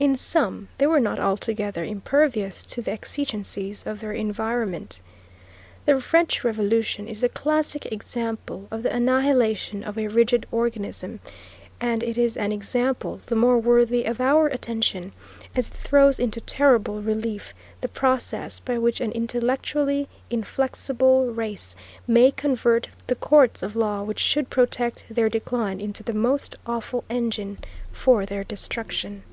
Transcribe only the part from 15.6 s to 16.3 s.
it throws